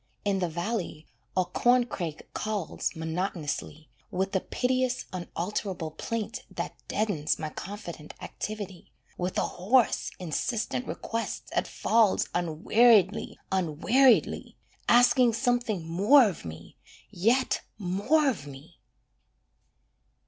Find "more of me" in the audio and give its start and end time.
15.87-16.77, 17.77-18.79